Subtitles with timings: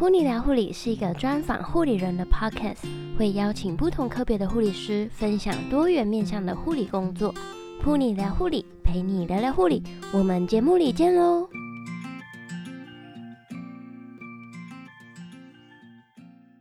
[0.00, 7.34] 噗妮聊护理是一个专访护理人的 podcast，会邀请不同科别的护理师分享多元面向的护理工作。
[7.84, 9.82] 噗妮聊护理，陪你聊聊护理，
[10.14, 11.46] 我们节目里见喽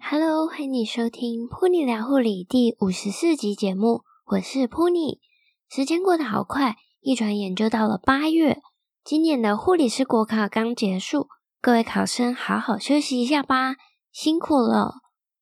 [0.02, 4.02] ！Hello，欢迎你收听噗妮聊护理第五十四集节目，
[4.34, 5.22] 我是噗妮。
[5.70, 8.60] 时间过得好快，一转眼就到了八月。
[9.06, 11.30] 今年的护理师国考刚结束。
[11.62, 13.76] 各位考生，好好休息一下吧，
[14.14, 14.94] 辛苦了。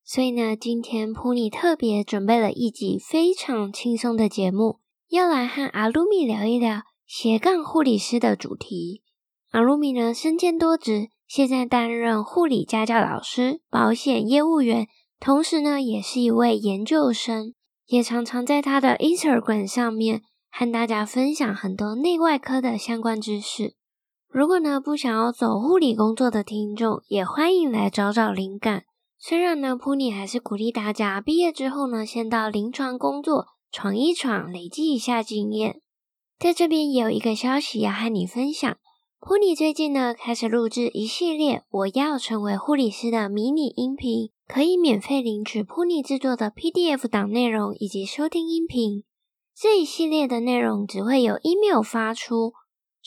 [0.04, 9.04] 所以呢，今天普尼特别准备了一集非常轻松的节目，要来和阿鲁米聊一聊斜杠护理师的主题。
[9.52, 14.88] 阿鲁米呢，身兼多职，现在担任护理家教老师、保险业务员，
[15.20, 17.54] 同时呢，也是一位研究生，
[17.86, 23.76] 也常常在他的 Instagram 上面和大家分享很多内外科的相关知识。
[24.30, 28.84] 如果呢，不想要走护理工作的听众，也欢迎来找找灵感。
[29.18, 35.82] 虽然呢，噗妮还是鼓励大家毕业之后呢，先到临床工作闯一闯，累积一下经验。
[36.38, 38.78] 在这边也有一个消息要和你分享，
[39.20, 49.04] 噗妮最近呢开始录制一系列我要成为护理师的迷你音频，可以免费领取噗妮制作的 PDF 档内容以及收听音频。
[49.56, 52.54] 这一系列的内容只会有 email 发出。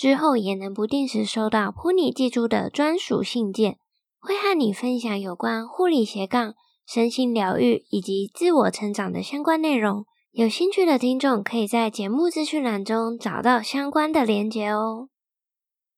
[0.01, 3.77] 之后也能不定时收到噗妮寄出的专属信件，
[4.19, 6.55] 会和你分享有关护理斜杠、
[6.87, 10.07] 身心疗愈以及自我成长的相关内容。
[10.33, 15.11] 有兴趣的听众可以在节目资讯栏中找到相关的连结哦。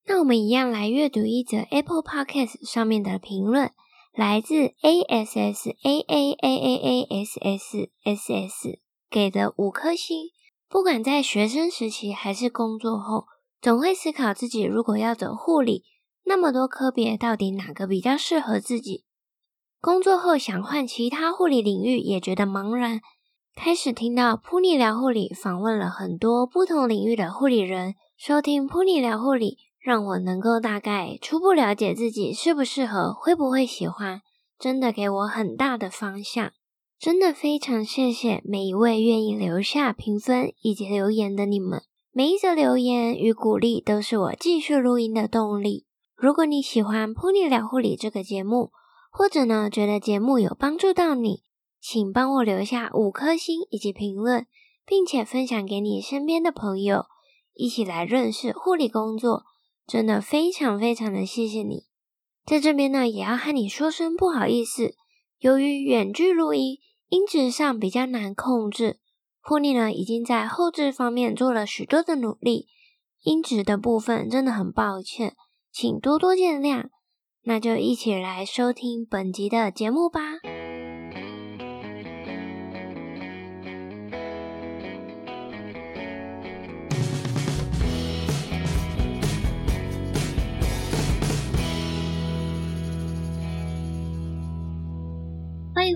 [0.08, 3.70] 那我们一样来阅读一则 Apple Podcast 上面的评论，
[4.12, 10.30] 来自 A S S A A A A A S S S S 给的五颗星。
[10.68, 13.26] 不管在学生时期还是工作后。
[13.62, 15.84] 总会思考自己如果要走护理，
[16.24, 19.04] 那么多科别到底哪个比较适合自己？
[19.80, 23.00] 工作后想换其他护理领域，也觉得茫然。
[23.54, 34.22] 开始听到噗妮聊护理，访问了很多不同领域的护理人，收听噗妮聊护理，让我能够大概初步了解自己适不适合，会不会喜欢，
[34.58, 36.50] 真的给我很大的方向。
[36.98, 41.82] 真的非常谢谢每一位愿意留下评分以及留言的你们。
[42.14, 45.86] 每一则留言与鼓励都是我继续录音的动力。
[46.14, 48.70] 如果你喜欢《Pony 聊护理》这个节目，
[49.10, 51.40] 或者呢觉得节目有帮助到你，
[51.80, 54.46] 请帮我留下五颗星以及评论，
[54.84, 57.06] 并且分享给你身边的朋友，
[57.54, 59.44] 一起来认识护理工作。
[59.86, 61.86] 真的非常非常的谢谢你。
[62.44, 64.94] 在这边呢，也要和你说声不好意思，
[65.38, 66.76] 由于远距录音，
[67.08, 68.98] 音质上比较难控制。
[69.44, 72.68] 噗妮呢，已经在后置方面做了许多的努力，
[73.22, 75.34] 音质的部分真的很抱歉，
[75.72, 76.90] 请多多见谅。
[77.44, 80.20] 那就一起来收听本集的节目吧。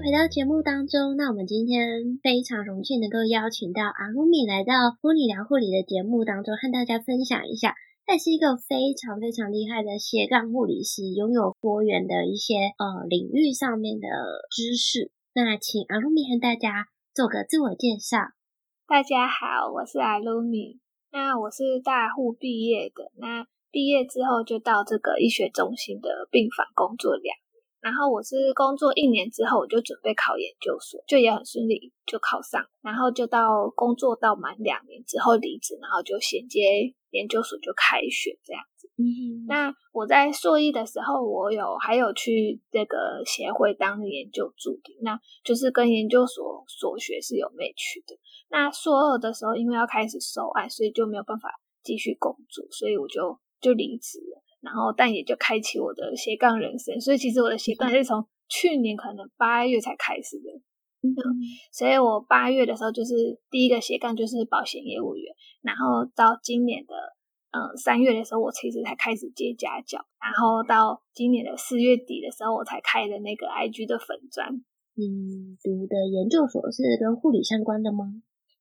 [0.06, 1.16] 回到节目当中。
[1.16, 7.74] 那我们今天非常荣幸能够邀请到阿鲁米来到噗妮聊护理的节目当中，和大家分享一下。
[8.06, 14.06] 他是一个非常非常厉害的斜杠护理师，拥有多元的一些呃领域上面的
[14.54, 15.10] 知识。
[15.34, 18.30] 那请阿鲁米和大家做个自我介绍。
[18.86, 20.78] 大家好，我是阿鲁米。
[21.10, 23.10] 那我是大护毕业的。
[23.18, 27.34] 那毕业之后就到这个医学中心的病房工作两。
[27.86, 32.66] 然后我是工作一年之后，我就准备考研究所，就也很顺利就考上。
[32.82, 36.58] 然后就到工作到满两年之后离职，然后就衔接
[37.10, 38.90] 研究所就开学这样子。
[38.98, 48.18] 嗯，那我在硕一的时候，我有还有去这个协会当研究助理，那就是跟研究所所学是有 match 的。
[48.50, 51.50] 那硕二的时候，因为要开始收案，所以就没有办法
[51.84, 54.42] 继续工作，所以我就就离职了。
[54.66, 57.00] 然后，但也就开启我的斜杠人生。
[57.00, 60.50] 所以，其实我的斜杠是从去年可能八月才开始的。
[61.02, 61.14] 嗯，
[61.72, 65.32] 所以我八月的时候就是第一个斜杠就是保险业务员。
[65.62, 66.94] 然后到今年的
[67.52, 70.04] 嗯三月的时候，我其实才开始接家教。
[70.20, 74.50] 然后到今年的四月底的时候，我才开的那个 IG 的粉专。
[74.98, 78.06] 你读的研究所是跟护理相关的吗？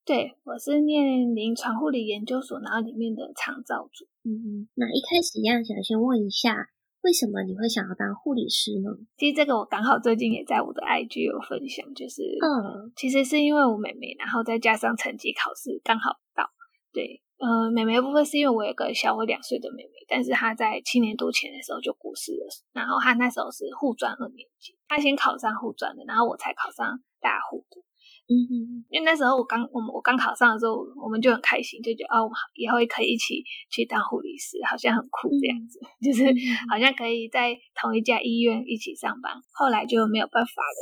[0.05, 4.05] 对，我是念临床护理研究所，然后里面的长照组。
[4.25, 6.57] 嗯嗯，那一开始一样，想先问一下，
[7.01, 8.89] 为什么你会想要当护理师呢？
[9.17, 16.49] 其实这个我刚好最近也在我的 IG 有分享，就是嗯，其实是因为我妹妹，然后再加上成绩考试刚好到，
[16.91, 22.47] 对，呃，妹妹的部分是因为我有个小我两岁的妹妹，但是她在七年多前的时候就过世了。
[22.73, 27.84] 然后她那时候是护专二年级，她先考上护专的，然后我才考上大护的。
[28.25, 32.25] 嗯哼，因为那时候我刚我们我刚考上的时候，我们就很开心，就觉得哦，
[32.55, 36.25] 以后也可以一起去当护理师，好像很酷这样子，嗯、 就是
[36.67, 39.31] 好像可以在同一家医院一起上班。
[39.53, 40.79] 后来就没有办法了，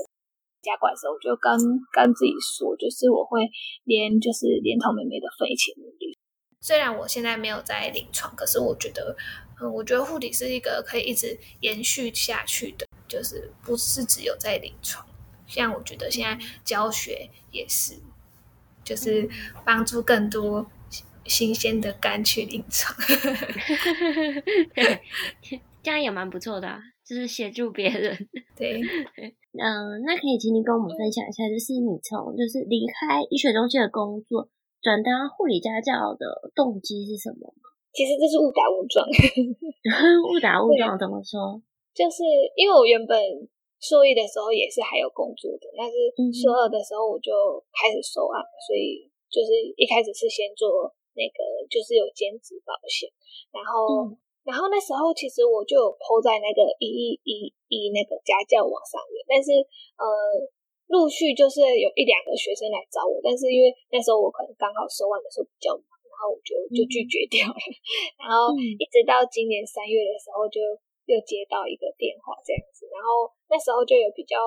[0.61, 1.51] 加管的时候我就跟
[1.91, 3.49] 跟自己说，就是我会
[3.83, 6.17] 连就是连同妹妹的分一起努力。
[6.61, 9.13] 虽然我现在没有在临床，可是我觉得，
[9.59, 15.05] 嗯，我觉得护理是一个可以一直延续下去的，就是不是只有在临床。
[15.53, 17.93] 像我觉得现在教学也是，
[18.83, 19.29] 就是
[19.63, 20.65] 帮助更多
[21.25, 22.95] 新鲜的肝去临床，
[25.83, 28.17] 这样也蛮不错的啊，就是协助别人。
[28.57, 34.49] 对，嗯，那可以请你跟我们分享一下，就是你从就是离开医学中心的工作，
[34.81, 37.53] 转当护理家教的动机是什么？
[37.93, 39.05] 其实这是误打误撞，
[40.33, 41.61] 误打误撞怎么说？
[41.93, 42.23] 就是
[42.57, 43.19] 因为我原本。
[43.83, 47.35] 硕一的时候也是还有工作的，但是硕二的时候我就
[47.75, 53.11] 开始收案，所以就是一开始是先做那个，就是有兼职保险，
[53.51, 54.15] 然后、嗯、
[54.47, 59.51] 然后那时候其实我就有 po 在那个一一一一那个家教网上面，但是
[59.99, 60.07] 呃
[60.87, 67.59] 陆续就是有一两个学生来找我，但是因为那时候我可能刚好收案的时候比较忙，然后我就就拒绝掉了，
[68.23, 70.63] 嗯、然后一直到今年三月的时候就。
[71.05, 74.37] 又接到一个电话这样子，然后那时候就有比较，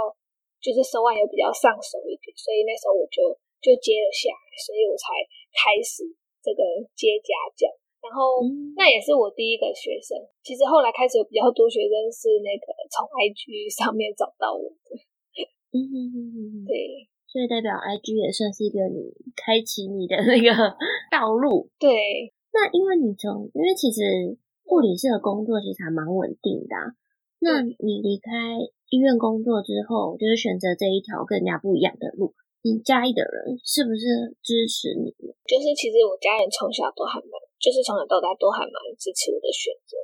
[0.60, 3.20] 就是手腕有比较上手一点，所以那时候我就
[3.60, 5.20] 就接了下来，所以我才
[5.52, 6.08] 开始
[6.40, 6.62] 这个
[6.96, 7.68] 接家教。
[8.00, 10.16] 然后、嗯、那也是我第一个学生。
[10.42, 14.96] 其实后来开始有比较多学生是那个从 IG 上面找到我的。
[15.74, 20.54] 嗯哼哼哼哼，对，所以代表 IG 也算是一个你开启你的那个
[21.12, 21.68] 道路。
[21.78, 24.38] 对，那因为你从，因为其实。
[24.66, 26.92] 护理师的工作其实还蛮稳定的啊。
[27.38, 28.58] 那你离开
[28.90, 35.14] 医院工作之后，就是选择这一条更加不一样的路，你家里的人是不是支持你？
[35.46, 37.32] 就是其实我家人从小都还蛮，
[37.62, 39.94] 就是从小到大都还蛮支持我的选择，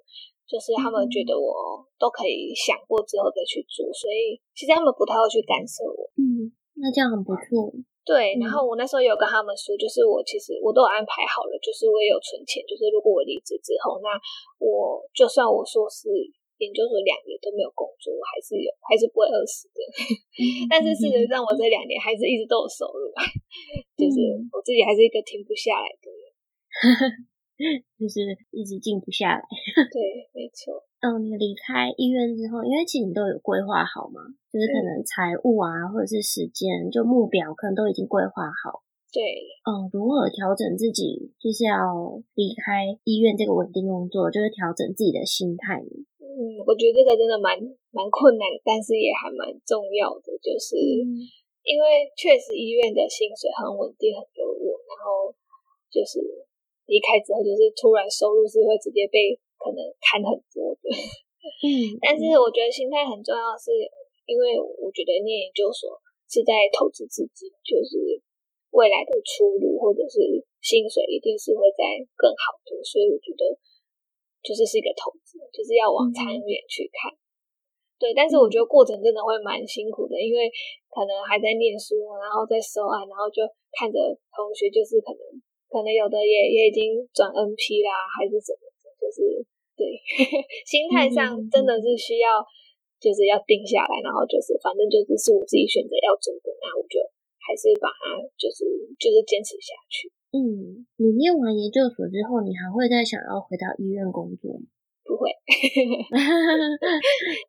[0.46, 6.12] 就是他们觉得我都可以想过之后再去做，所以其实他们不太会去干涉我。
[6.20, 7.72] 嗯，那这样很不错。
[8.04, 14.10] 对，然后我那时候有跟他们说，就是我其实我都有安排好了，就是我也有存钱，就是如果我离职之后，那
[14.58, 16.10] 我就算我硕士
[16.58, 19.78] 研究所两年都没有工作，我还是有，还是不会饿死的。
[20.70, 23.10] 但是事实上，我这两年还是一直都有收入，
[23.94, 24.18] 就是
[24.50, 26.22] 我自己还是一个停不下来的人。
[27.98, 29.42] 就是一直静不下来。
[29.92, 30.82] 对，没错。
[31.02, 38.82] 嗯，你离开医院之后，因为其实你都有规划好嘛，就是可能财务啊，或者是时间，就目标可能都已经规划好。
[39.10, 39.20] 对。
[39.66, 45.82] 嗯，如何调整自己，就是要离开医院这个稳定工作，就是调整自己的心态。
[46.22, 47.58] 嗯，我觉得这个真的蛮
[47.90, 51.18] 蛮困难，但是也还蛮重要的，就是、嗯、
[51.66, 55.34] 因为确实医院的薪水很稳定，很优渥，然后
[55.90, 56.22] 就是。
[56.92, 60.92] 离开之后，就是突然收入是会直接被可能砍很多的。
[61.64, 63.72] 嗯， 但是我觉得心态很重要，是
[64.28, 65.88] 因为我觉得念研究所
[66.28, 68.20] 是在投资自己，就是
[68.76, 70.20] 未来的出路或者是
[70.60, 73.56] 薪水一定是会在更好的，所以我觉得
[74.44, 77.08] 就是是一个投资，就是要往长远去看。
[77.08, 77.16] 嗯、
[77.96, 80.52] 对，但是我觉得过程真的会蛮辛苦的，因为
[80.92, 83.40] 可能还在念书，然后在收案，然后就
[83.72, 83.96] 看着
[84.36, 85.40] 同学就是可能。
[85.72, 89.40] 可能有的也也已经转 NP 啦，还是怎么的，就是
[89.72, 89.96] 对
[90.68, 92.44] 心态上真的是需要，
[93.00, 97.00] 就是要定下来，然后就是反正就是是我自己选择要做的，那我就
[97.40, 98.68] 还是把它就是
[99.00, 100.12] 就是坚持下去。
[100.36, 104.68] 嗯，你念完研究所之后，你还会再想要回到医院工作吗？
[105.04, 105.28] 不会，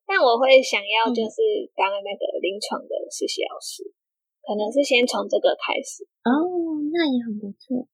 [0.09, 3.85] 但我会想要就是当那个临床的实习老师，
[4.41, 6.03] 可能是先从这个开始。
[6.25, 6.49] 哦，
[6.91, 7.87] 那也很不错。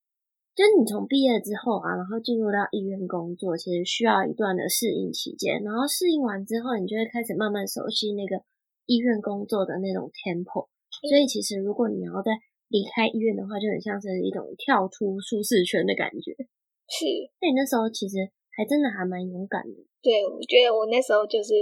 [0.59, 5.63] 就是你从毕业之后啊，然后进入到医院工作，其实需要一段的适应期间。
[5.63, 8.43] 然后适应完之后，你就会开始慢慢熟悉那个
[8.83, 10.67] 医院工作的那种 tempo。
[11.07, 12.35] 所以其实如果你要在
[12.67, 16.35] 离开医院的话，就很像是一种跳出舒适圈的感觉。
[16.91, 17.07] 是，
[17.39, 18.19] 那你那时候其实
[18.51, 19.79] 还真的还蛮勇敢的。
[20.03, 21.55] 对，我觉得我那时候就是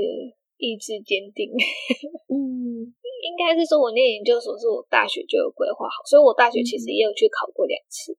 [0.57, 1.53] 意志坚定。
[2.33, 8.17] 嗯，应该是说我念研究所是我大学就有规划好，所以我大学其实也有去考过两次。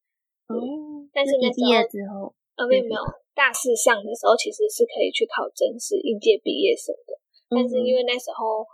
[0.48, 3.00] 哦，但是那时候，之后呃，没有没有，
[3.36, 7.12] 大四上的时候其实是可以去考正式应届毕业生的，
[7.52, 8.64] 嗯，但是因为那时候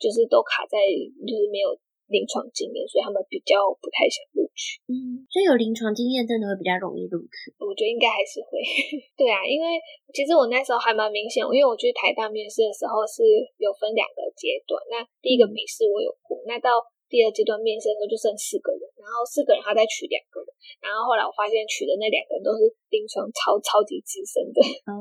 [0.00, 0.76] 就是都卡在
[1.22, 1.70] 就是没有
[2.08, 4.80] 临床经验，所以他们比较不太想录取。
[4.88, 7.52] 嗯，所以有临床经验真的会比较容易录取。
[7.60, 8.56] 我觉得应该还是会。
[9.12, 9.76] 对啊，因为
[10.16, 13.20] 其实我那时候还蛮明显，因为我去台大面试的时候是
[13.60, 14.80] 有分两个阶段。
[14.88, 20.48] 那第一个笔试我有过，那到第二阶段面试的时候就剩四个人，然后四个人他再取两个人，
[20.84, 24.60] 然后后来我发现取的那两个人都是临床超超级资深的。
[24.86, 25.00] 哦，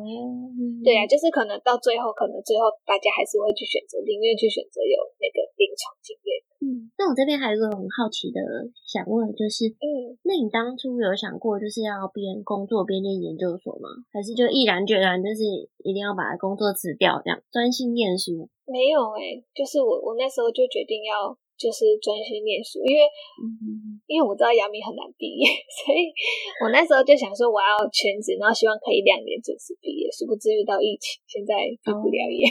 [0.88, 6.30] 对啊，就是可能到最后，可能最后大家还是会去选择，宁愿去选择有那个临床经验。
[6.58, 8.40] 嗯，那我这边还有一个很好奇的
[8.88, 13.92] 想问，就是，嗯，那你当初有想过就是要边工作边念研究所吗？
[14.16, 15.44] 还是就毅然决然就是
[15.84, 18.50] 一定要把工作辞掉，这样专心念书？
[18.66, 21.38] 没有哎、欸，就是我我那时候就决定要。
[21.58, 23.02] 就是专心念书，因为、
[23.42, 26.14] 嗯、因为我知道杨明很难毕业， 所以
[26.62, 30.06] 我那时候就想说我要全职，然后希望可以两年准时毕业。
[30.14, 32.46] 殊不知遇到疫情，现在毕不了业、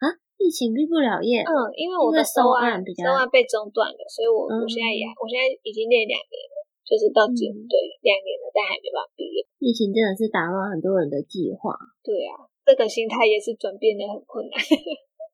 [0.00, 0.16] 哦、啊！
[0.36, 9.44] 疫情毕不了业，嗯，因为我的收案比较收案被中断了，所以我、嗯、我现在也我现在已经念两年了，就是到今、嗯、对两年了，但还没办法毕业。
[9.60, 11.72] 疫情真的是打乱很多人的计划。
[12.04, 14.56] 对啊，这个心态也是转变的很困难。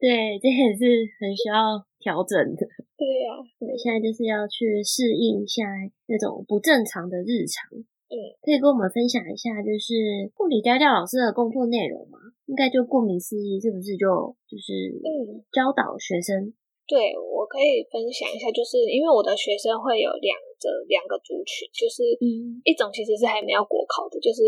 [0.02, 0.82] 对，这也是
[1.22, 2.66] 很需要调整的。
[2.98, 5.62] 对呀、啊，对，现在就是要去适应一下
[6.10, 7.70] 那种不正常的日常。
[8.10, 12.18] 嗯，可以跟我们分享一下，就是护理家教老师的工作内容吗？
[12.50, 16.50] 应该就顾名思义，是不是就就是嗯教导学生？
[16.90, 24.42] 对，我可以分享一下，就是因为我的学生会有两个两个族群，就是嗯一种其实是还没有国考的，就是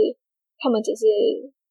[0.58, 1.06] 他们只是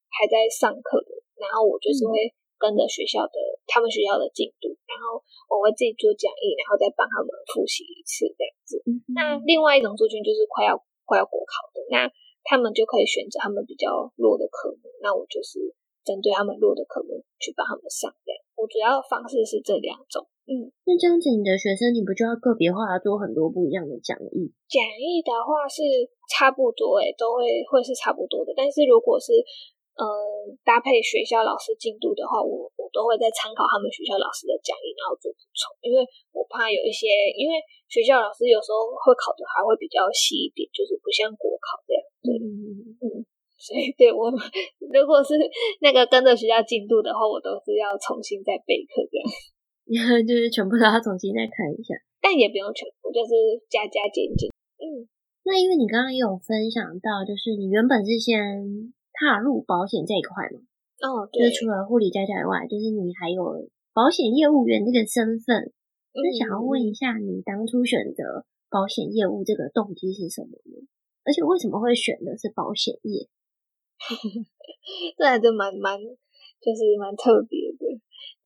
[0.07, 2.31] 还在上课的，然后我就是会。
[2.63, 3.35] 嗯跟着学校的
[3.67, 5.19] 他们学校的进度，然后
[5.51, 8.79] 我会自己做讲义，然后再帮他们复习一次这样子。
[8.87, 12.07] 嗯、那另外一种族群就是快要快要国考的，那
[12.47, 15.75] 他们就可以选择他们比较弱的科目，那我就是
[16.07, 18.39] 针对他们弱的科目去帮他们上这样。
[18.55, 20.23] 我主要的方式是这两种。
[20.47, 24.51] 嗯，那这样子你的学生你不就要个别化做很多不一样的讲义？
[24.67, 25.83] 讲义的话是
[26.27, 29.31] 差不多诶、欸，都会会是差不多的，但是如果是
[29.93, 30.05] 嗯，
[30.65, 36.01] 搭配学校老师进度的话，我我都会再参考他们学校老师的讲义，然后做补充，因为
[36.33, 42.01] 我怕有一些，因为学校老师有时候会考的还会比较细一点，就是不像国考这样。
[42.25, 42.49] 对，嗯
[43.05, 43.05] 嗯，
[43.53, 45.37] 所以对我如果是
[45.77, 49.29] 那个跟着学校进度的话，我都是要重新再备课这样，
[50.25, 54.49] 就是全部都要重新再看一下，但也不用全部，就是加加减减。
[54.81, 55.05] 嗯，
[55.45, 58.89] 那因为你刚刚也有分享到，就是你原本是先。
[59.13, 60.65] 踏入保险这一块嘛，
[61.05, 65.71] 哦，对，就是除了护理家教以外，就是你还有保险业务员这个身份。
[66.13, 70.81] 那、嗯、想要问一下，你当初选择保险业务这个动机是什么呢？
[71.25, 73.29] 而且为什么会选的是保险业？
[75.17, 77.85] 这还真蛮蛮，就是蛮特别的。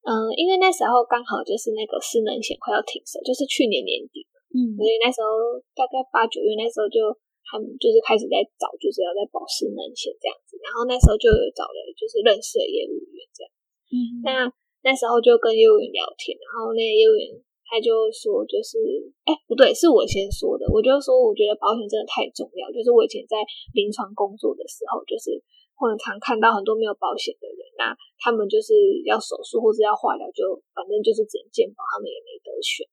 [0.03, 7.15] 嗯，因为那时候刚好就是那个失能险快要停售，就是去年年底，嗯，所以那时候大概八九月那时候就。
[7.47, 13.49] 他们就是开始在找，就是要在保失能险这样子，然后那时候就有找了就是认识的业务员这样，
[13.87, 14.29] 嗯，那
[14.83, 17.31] 那时候就跟业务员聊天，然后那个业务员
[17.67, 18.79] 他就说，就是
[19.27, 23.39] 哎、欸、不对，是我先说的，我就说我觉得保险真的太重要，就是我以前在
[23.71, 25.35] 临床工作的时候，就是
[25.75, 32.87] 会常看到很多没有保险的人，那他们就是要手术或是要化疗，就反正就是只能健保，他们也没得选。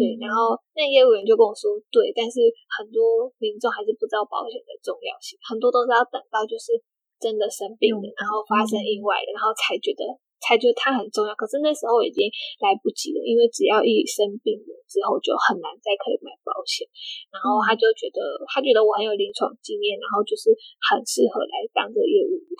[0.00, 2.40] 对，然后那业务员就跟我说，对，但是
[2.72, 6.72] 很多民众还是不知道保险的重要性，很多都是要等到就是
[7.20, 10.08] 真的生病了，然后发生意外了，然后才觉得
[10.40, 11.36] 才觉得它很重要。
[11.36, 12.24] 可是那时候已经
[12.64, 16.88] 来不及了，因为只要一生病了之后就很难再可以买保险。
[17.28, 20.48] 然后他就觉得，他觉得我很有临床经验，然后就是
[20.88, 22.56] 很适合来当这个业务员，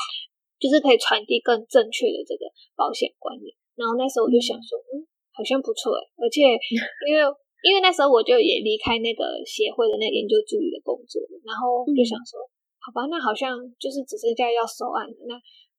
[0.60, 2.44] 就是可以传递更正确的这个
[2.76, 3.48] 保险观念。
[3.80, 5.09] 然后那时候我就想说，嗯。
[5.40, 6.44] 好像不错诶，而且
[7.08, 7.24] 因为
[7.64, 12.36] 因为那时候我就也离开那个协会的那个研究助理的工作了，然后就想说，
[12.76, 15.16] 好吧，那好像就是只剩下要收案了。
[15.24, 15.32] 那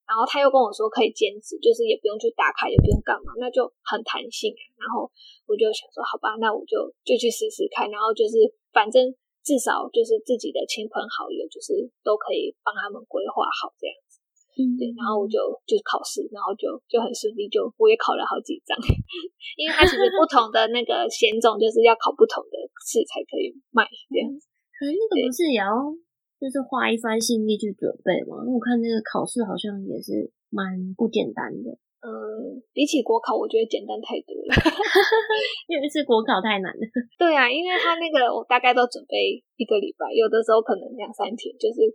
[0.10, 4.50] 然后他又跟我说可以兼职，就是也不用去打卡，也不用干嘛，那就很弹性。
[4.82, 5.06] 然后
[5.46, 7.86] 我就想说，好吧，那我就就去试试看。
[7.90, 8.42] 然后就是
[8.74, 8.98] 反正
[9.46, 13.94] 至少就是自己的亲朋好友，就是都可以帮他们规划好这样。
[14.52, 18.76] 嗯，对，然后我就就考试，然后就就很顺利，就我也考了好几张，
[19.56, 24.52] 因为它其实不同的那个险种就是要考不同的试才可以卖这样子。
[24.76, 25.72] 可是那个不是也要
[26.36, 28.44] 就是花一番心力去准备吗？
[28.44, 31.72] 我看那个考试好像也是蛮不简单的。
[32.02, 32.10] 嗯，
[32.74, 34.52] 比起国考，我觉得简单太多了，
[35.70, 36.82] 因为是国考太难了。
[37.16, 41.86] 对啊，因为他那个我大概都准备一个礼拜，有的时候可能两三天，就是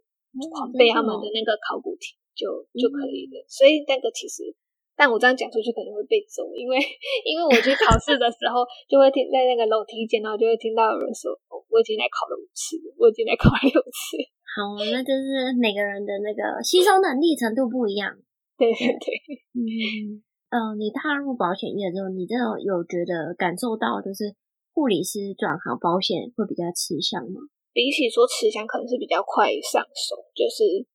[0.55, 2.15] 狂背他们的那个考古题。
[2.37, 2.45] 就
[2.77, 4.55] 就可以了，所以那个其实
[4.97, 6.77] 但我这样讲出去可能会被揍，因为
[7.25, 14.17] 因为我去考试的时候就会听在那个楼梯间，然后就会听到有人说：“哦，我已经来考了五次，我已经来考了六次。”
[14.57, 18.17] 好，那就是每个人的那个吸收能力程度不一样。
[18.57, 19.07] 对对对，
[19.53, 24.33] 嗯，呃，你踏入保险业之后，你真的有觉得感受到就是
[24.73, 27.45] 护理师转行保险会比较吃香吗？
[27.77, 30.89] 比起说吃香，可能是比较快上手，就是。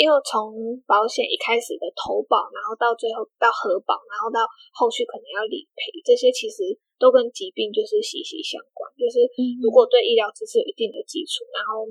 [0.00, 8.88] 因为从保险一开始的投保，然后到最后到核保，然后到后续可能要理赔，这些其实都跟疾病就是息息相关。
[8.96, 9.28] 就是
[9.60, 11.84] 如果对医疗知识有一定的基础，然后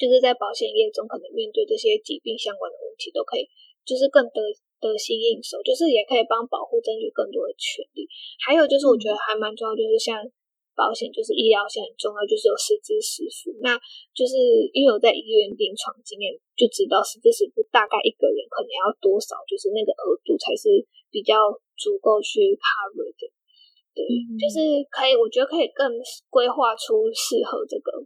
[0.00, 3.44] 就是在保险业中可能面对这些疾病相关的问题，都可以
[3.84, 4.40] 就是更得
[4.80, 8.08] 得心应手，就是也可以帮保护争取更多的权利。
[8.40, 10.16] 还有就是我觉得还蛮重要，就是像。
[10.80, 13.52] 保险就是医疗险很重要，就是有实支实付。
[13.60, 13.76] 那
[14.16, 14.40] 就是
[14.72, 20.80] 因为我在医院临床经验，就知道实支实付大概一个人可能要多少，就是那个额度才是
[21.12, 21.36] 比较
[21.76, 23.28] 足够去 cover 的。
[23.92, 25.84] 对，嗯、就是可以，我觉得可以更
[26.32, 28.00] 规划出适合这个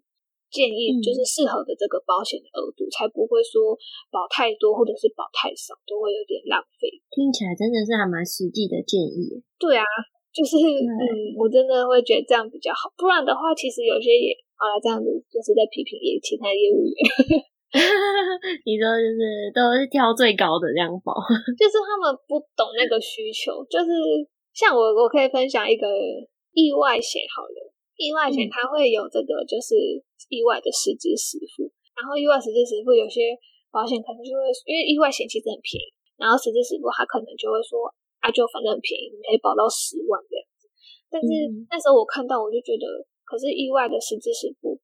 [0.51, 3.79] 建议，嗯、就是适合的这个保险的额度，才不会说
[4.11, 6.91] 保太多或者是保太少，都会有点浪费。
[7.15, 9.47] 听起来真的是还蛮实际的建议。
[9.63, 9.87] 对啊。
[10.35, 12.91] 就是嗯，我真的会觉得这样比较好。
[12.99, 16.95] 不然的话，其实有些也好了，这样子就是在批评业其他业务员。
[18.67, 21.15] 你说就是都是挑最高的这样保，
[21.55, 23.63] 就是他们不懂那个需求。
[23.71, 23.95] 就是
[24.51, 25.87] 像我，我可以分享一个
[26.51, 29.75] 意外险好了，意外险它会有这个就是
[30.35, 33.39] 意外的实支实付，然后意外实支实付有些
[33.71, 37.87] 保险可能就会因为意外险其实很便宜，然后实支实付它可能就会说。
[38.25, 40.65] 它、啊、就反正很便宜，你可以保到十万这样子。
[41.13, 41.29] 但是
[41.69, 42.89] 那时候我看到，我就觉得，
[43.21, 44.81] 可是意外的实支实付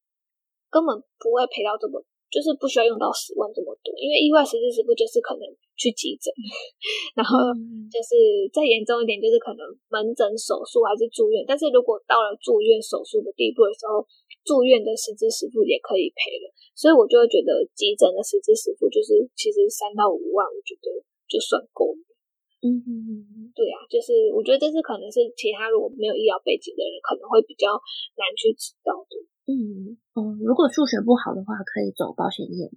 [0.68, 1.96] 根本不会赔到这么，
[2.28, 3.96] 就是不需要用到十万这么多。
[3.96, 6.28] 因为意外实支实付就是可能去急诊，
[7.16, 7.48] 然后
[7.88, 11.40] 就是再严重一点，就是可能门诊手术还是住院。
[11.48, 14.04] 但是如果到了住院手术的地步的时候，
[14.44, 16.52] 住院的实支实付也可以赔了。
[16.76, 20.92] 所以我就会觉得急诊的实支实付就是其实三到五万，我觉得
[21.24, 22.04] 就算够了。
[22.60, 27.72] 嗯嗯嗯，对啊，就是我觉得这是可能是其他如果没有医疗背景的人可能会比较
[28.20, 29.14] 难去知道的。
[29.48, 32.68] 嗯嗯，如果数学不好的话，可以走保险业。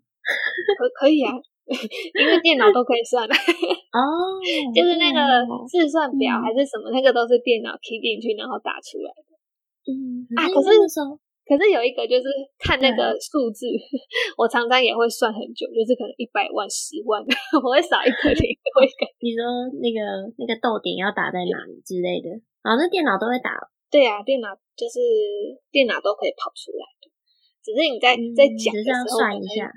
[0.79, 1.35] 可可以啊，
[1.67, 3.35] 因为电脑都可以算的。
[3.93, 3.99] 哦，
[4.73, 5.19] 就是那个
[5.67, 9.31] 试算表还是什么，嗯、那个都是电脑 key 进去然后打出来的。
[9.91, 10.69] 嗯啊，可是。
[11.43, 12.25] 可是有一个就是
[12.55, 13.67] 看那个数字，
[14.39, 17.19] 我常常也会算很久，就是可能一百万、十万，
[17.59, 19.03] 我会少一个零，会改。
[19.19, 19.43] 你说
[19.83, 19.99] 那个
[20.39, 22.31] 那个逗点要打在哪里之类的，
[22.63, 23.51] 啊，那电脑都会打。
[23.91, 24.97] 对啊，电脑就是
[25.69, 27.11] 电脑都可以跑出来的，
[27.59, 29.67] 只是你在在讲的时候算一下。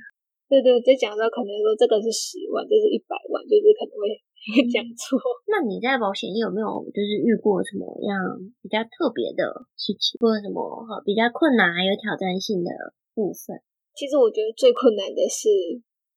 [0.46, 4.06] 对对，在讲的时候可能说这个是十万，这是一百万，就是可能会。
[4.70, 5.42] 讲错、嗯。
[5.50, 8.14] 那你在保险业有没有就是遇过什么样
[8.62, 10.62] 比较特别的事情，或者什么
[11.04, 12.70] 比较困难还有挑战性的
[13.14, 13.58] 部分？
[13.96, 15.48] 其实我觉得最困难的是，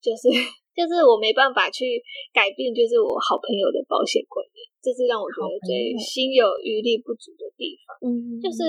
[0.04, 0.28] 就是
[0.76, 7.96] 就是我没办法去改变，就是我好朋友的保险观念，这是让我觉得最心有余力不足的地方。
[8.04, 8.62] 嗯，就是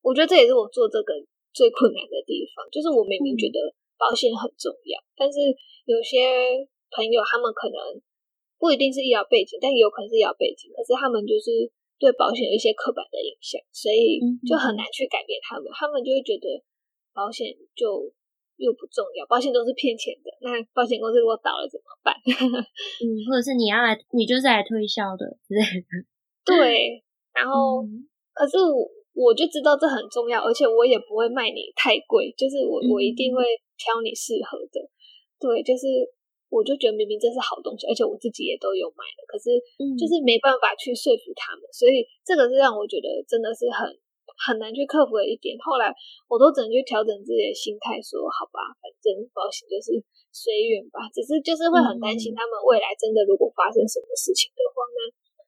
[0.00, 1.12] 我觉得这也是我做这个
[1.52, 3.58] 最困难的地方，就是我明明觉得
[3.98, 5.38] 保险很重要，嗯、但是
[5.84, 6.62] 有些
[6.94, 8.00] 朋友他们可能。
[8.62, 10.70] 不一定是医疗背景，但也有可能是医疗背景。
[10.70, 11.66] 可是他们就是
[11.98, 15.66] 对保险有一些刻板的印象，所以就很难去改变他们。
[15.74, 16.46] 他们就会觉得
[17.10, 18.06] 保险就
[18.62, 20.30] 又不重要，保险都是骗钱的。
[20.46, 22.14] 那保险公司如果倒了怎么办？
[23.02, 26.06] 嗯，或者是你要来，你就是来推销的之类的。
[26.46, 27.02] 对，
[27.34, 33.42] 然后、嗯、可是我我就知道这很重要，而且我也不会卖你太贵，就是我我一定会
[33.74, 34.78] 挑你适合的。
[35.42, 35.82] 对，就是。
[36.52, 39.56] 我就觉得明明这是好东西，而且我自己也都有买的，可是
[39.96, 43.88] 就是没办法去说服他们，嗯、所以这个是让我觉得真的是很
[44.36, 45.56] 很难去克服的一点。
[45.64, 45.88] 后来
[46.28, 49.96] 我都只能去调整自己的心态，说好吧，反正保险就是
[50.28, 51.08] 随缘吧。
[51.08, 55.00] 只是就是会很担心他们未来真的如果发生什么事情的话，呢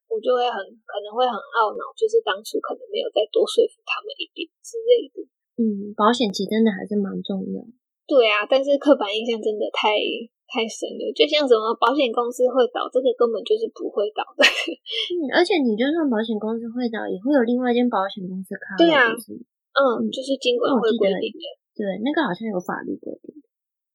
[0.09, 0.57] 我就会很
[0.89, 5.21] 可能会很懊恼，就是当初可能没有再多说服他们一点之类的。
[5.61, 7.61] 嗯，保险其实真的还是蛮重要。
[8.09, 10.01] 对啊，但是刻板印象真的太。
[10.47, 14.45] 太深了，就像什么保险公司会倒，这个根本就是不会倒的。
[14.45, 18.77] 嗯，而且你就算保险公司会倒，也会有另外一间保险公司卡。
[18.79, 21.45] 对啊，嗯，就是金管会规定的。
[21.75, 23.35] 对，那个好像有法律规定。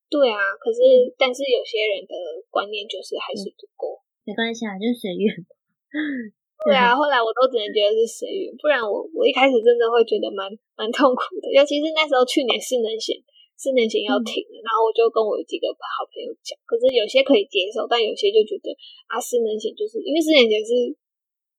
[0.10, 0.82] 对啊，可是
[1.16, 2.14] 但是有些人的
[2.50, 4.02] 观念就是还是不够。
[4.26, 5.32] 没关系啊，就是随缘。
[6.66, 13.16] 对啊，后来我都只能觉得是随缘，不然我我一开始真的会觉得蛮蛮痛苦的，尤其是那时候去年是能险。
[13.60, 18.72] 失能险要停了，嗯、然后我就跟我几个好朋友讲，可是有些可以接受，但有些就觉得
[19.12, 20.96] 啊，四年险就是因为四年险是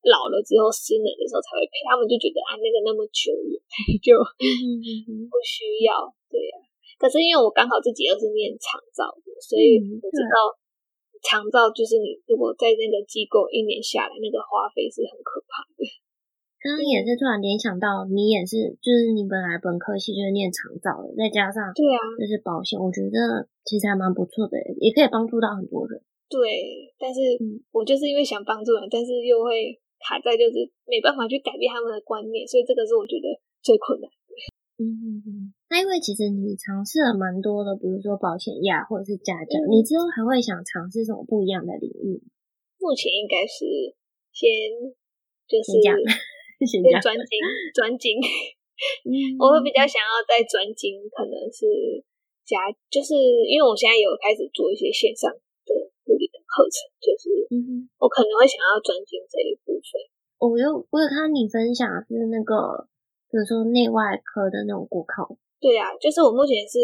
[0.09, 3.53] 老了之后失能的时候才会赔，他们就觉得啊，那个那么久远
[4.01, 4.17] 就
[5.29, 6.65] 不需要，对呀、啊。
[6.97, 10.57] 可是因为我刚好自己又是念长照的，所以我知道
[11.21, 15.85] 长照就是你如果在那个机构一年下来，那个花费是很可怕的。
[16.61, 25.97] 刚刚也是突然联想到，你也是，就是你本来本科系就是念长照的，再加上对啊，就是保险，我觉得其实还蛮不错的，也可以帮助到很多人。
[26.29, 27.19] 对，但是
[27.73, 29.73] 我就是因为想帮助人，但是又会
[30.05, 33.25] 卡在就是没办法去改变他们的观念，所以这个是我觉得
[33.65, 34.29] 最困难的。
[34.77, 35.29] 嗯嗯嗯。
[35.65, 42.21] 那因为其实你尝试了蛮多的，比如说保险呀，或者是家教，嗯、你之后还会想尝试什么不一样的领域？
[42.77, 43.97] 目前应该是
[44.29, 44.47] 先
[45.49, 45.73] 就是。
[46.65, 47.31] 先专精，
[47.73, 48.17] 专精。
[49.37, 51.69] 我会比较想要再专精，可能是
[52.41, 53.13] 加，就是
[53.45, 55.69] 因为我现在有开始做一些线上的
[56.01, 57.29] 护理的课程，就是
[58.01, 60.01] 我可能会想要专精这一部分。
[60.41, 62.89] 我有我有看你分享是那个，
[63.29, 65.29] 比如说内外科的那种骨考。
[65.61, 66.81] 对啊，就是我目前是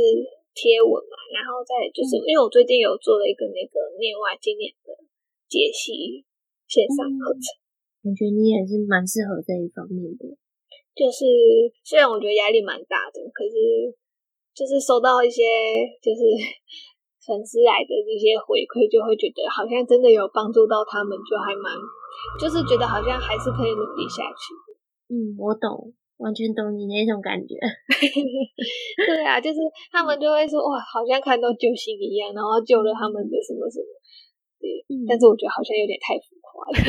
[0.53, 4.93] 贴文嘛，然后再就是因为我最近有做了一个那个内外经验的
[5.49, 6.21] 解析
[6.69, 7.57] 线上课程。
[7.57, 7.65] 嗯
[8.07, 10.23] 感觉你也是蛮适合这一方面的，
[10.95, 11.27] 就是
[11.83, 13.91] 虽然我觉得压力蛮大的，可是
[14.55, 15.43] 就是收到一些
[15.99, 16.23] 就是
[17.27, 21.67] 粉丝来的这些回馈，就会觉得好像真的有帮助到他们，就还蛮
[22.39, 24.55] 就是觉得好像还是可以努力下去。
[25.11, 25.91] 嗯，我懂，
[26.23, 27.59] 完全懂你那种感觉。
[29.03, 29.59] 对啊，就是
[29.91, 33.91] 他们就会说哇，好像看到救星一样，然后救了他们的什么什么。
[34.63, 36.79] 对，嗯，但是我觉得好像有点太浮夸了。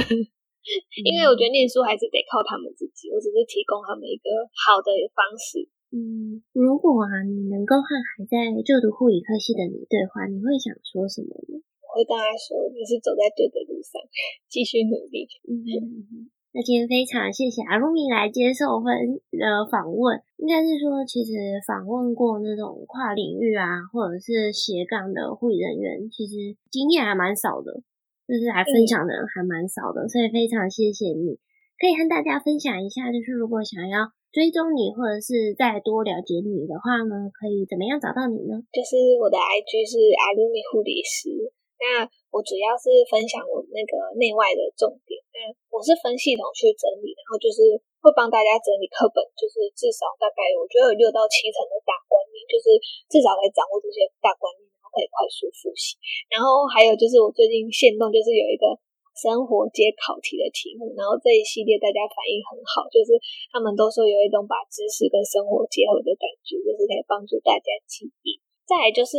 [1.04, 5.68] 因为我觉得念书还是得靠他们自己，我只是提供他们一个好的方式。
[5.88, 11.64] 嗯，如果啊，你能够和还在就读护理科系的你对话，你会想说什么呢？
[11.88, 13.96] 我会跟他说，你是走在对的路上，
[14.52, 15.24] 继续努力。
[15.48, 20.20] 嗯，那今天非常谢谢阿露米来接受分的访问。
[20.37, 21.33] 应该是说，其实
[21.66, 27.81] 访问过那种跨领域啊，或者是斜杠的护理人员，其实经验还蛮少的。
[28.29, 31.41] 就是来分享的人还蛮少的，所以非常谢谢你，
[31.81, 38.61] 可以和大家分享一下，就是如果想要追踪你，或者是再多了解你的话呢，可以怎么样找到你呢？
[38.69, 41.33] 就是我的 IG 是阿鲁米护理师，
[41.81, 52.77] 那我主要是分享我那个内外的重点，那我是分系统去整理，然后就是会帮大家整理课本，就是至少大概我觉得有六到七成的大观念，就是
[53.09, 54.69] 至少来掌握这些大观念。
[54.90, 55.96] 可以快速复习，
[56.33, 58.72] 然后还有就是我最近现动，就是有一个
[59.18, 63.18] 生活接考题的题目，然后这一系列大家反应很好，就是
[63.51, 68.38] 他们都说有一种把知识跟生活结合的感觉，就是可以帮助大家记忆。
[68.68, 69.16] 再来就是，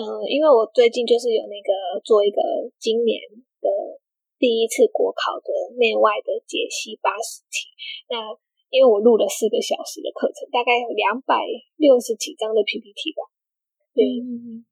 [0.00, 2.40] 嗯，因为我最近就是有那个做一个
[2.80, 3.20] 今年
[3.60, 3.68] 的
[4.40, 7.68] 第一次国考的内外的解析八十题，
[8.08, 8.32] 那
[8.72, 11.36] 因为我录了四个小时的课程，大概有两百
[11.76, 13.22] 六十几张的 PPT 吧。
[13.98, 14.06] 对，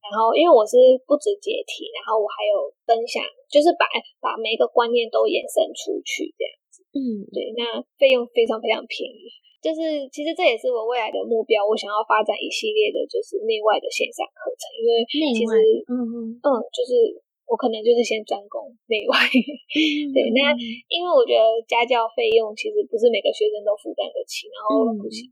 [0.07, 3.91] 然后因为我是不止解题，然后我还有分享，就是把
[4.23, 6.87] 把每一个观念都延伸出去这样子。
[6.95, 9.27] 嗯，对，那费用非常非常便宜，
[9.59, 17.19] 就是其实这也是我未来的目标，我想要发展一系列的就是内外的线上课程，因为其实嗯嗯嗯，就是
[17.51, 19.19] 我可能就是先专攻内外。
[19.27, 20.55] 嗯、对，那
[20.87, 25.27] 因为我觉得家教费用其实不是每个学生都负担得起，然后不行。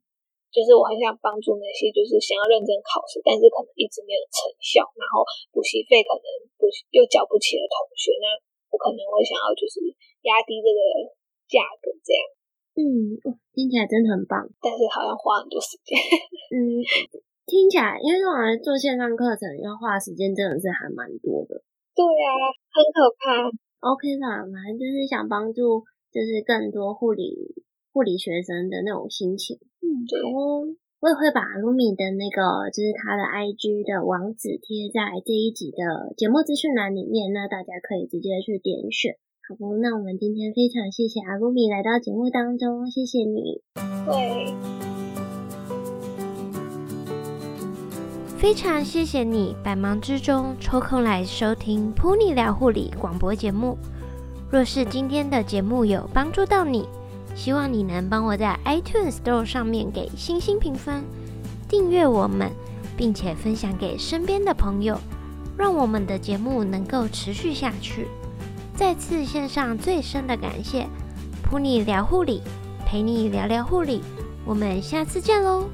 [0.54, 8.38] 嗯就是我很想帮助那些就是想要认真考试，但是可能一直没有成效，然后补习费可能不又缴不起的同学，那
[8.70, 9.82] 我可能会想要就是
[10.22, 10.78] 压低这个
[11.50, 12.22] 价格这样。
[12.78, 13.18] 嗯，
[13.50, 15.98] 听起来真的很棒，但是好像花很多时间。
[16.54, 16.78] 嗯，
[17.50, 21.66] 听起来因为我来做线上课程要花时间真的是还蛮多的。
[21.98, 22.30] 对啊，
[22.70, 23.50] 很可怕。
[23.90, 25.82] OK 啦，反正就是想帮助
[26.14, 27.58] 就是更多护理。
[27.94, 30.64] 护理学生的那种心情，嗯，对哦，
[31.00, 39.12] 我也会把阿鲁米的那个，就是他的 IG 的网址贴在这一集的节目资讯栏里面，那大家可以直接去点选。
[39.46, 43.60] 好不，那我们今天非常谢谢阿鲁米来到节目当中，谢谢你。
[44.08, 44.54] 对，
[48.38, 53.76] 非常谢谢你百忙之中抽空来收听噗妮聊护理广播节目。
[54.50, 56.88] 若是今天的节目有帮助到你，
[57.34, 61.04] 希望你能帮我在 iTunes Store 上面给星星评分，
[61.68, 62.50] 订阅我们，
[62.96, 64.98] 并且分享给身边的朋友，
[65.56, 68.06] 让我们的节目能够持续下去。
[68.76, 70.86] 再次献上最深的感谢，
[71.42, 72.40] 陪你聊护理，
[72.86, 74.00] 陪你聊聊护理，
[74.44, 75.68] 我们下次见喽。